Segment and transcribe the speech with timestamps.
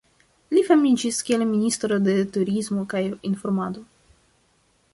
[0.53, 3.03] Li famiĝis kiel ministro de Turismo kaj
[3.33, 3.85] Informado.